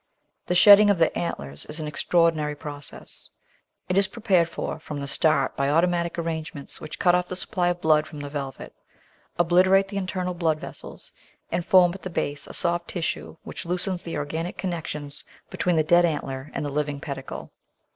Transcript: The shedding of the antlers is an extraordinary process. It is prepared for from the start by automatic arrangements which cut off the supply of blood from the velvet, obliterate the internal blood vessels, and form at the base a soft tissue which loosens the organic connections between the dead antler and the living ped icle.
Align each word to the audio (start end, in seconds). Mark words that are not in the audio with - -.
The 0.47 0.55
shedding 0.55 0.89
of 0.89 0.97
the 0.97 1.15
antlers 1.15 1.67
is 1.67 1.79
an 1.79 1.85
extraordinary 1.85 2.55
process. 2.55 3.29
It 3.87 3.99
is 3.99 4.07
prepared 4.07 4.49
for 4.49 4.79
from 4.79 4.99
the 4.99 5.07
start 5.07 5.55
by 5.55 5.69
automatic 5.69 6.17
arrangements 6.17 6.81
which 6.81 6.97
cut 6.97 7.13
off 7.13 7.27
the 7.27 7.35
supply 7.35 7.67
of 7.67 7.81
blood 7.81 8.07
from 8.07 8.19
the 8.21 8.27
velvet, 8.31 8.73
obliterate 9.37 9.89
the 9.89 9.97
internal 9.97 10.33
blood 10.33 10.59
vessels, 10.59 11.13
and 11.51 11.63
form 11.63 11.93
at 11.93 12.01
the 12.01 12.09
base 12.09 12.47
a 12.47 12.53
soft 12.55 12.87
tissue 12.87 13.37
which 13.43 13.63
loosens 13.63 14.01
the 14.01 14.17
organic 14.17 14.57
connections 14.57 15.23
between 15.51 15.75
the 15.75 15.83
dead 15.83 16.03
antler 16.03 16.49
and 16.55 16.65
the 16.65 16.69
living 16.71 16.99
ped 16.99 17.19
icle. 17.19 17.51